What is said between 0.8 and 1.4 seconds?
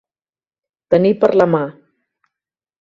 Tenir per